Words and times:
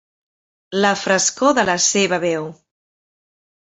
La 0.85 0.93
frescor 1.01 1.53
de 1.59 1.67
la 1.71 1.77
seva 1.91 2.19
veu. 2.27 2.49